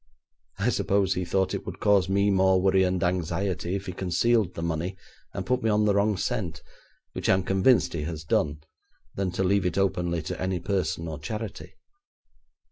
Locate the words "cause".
1.79-2.09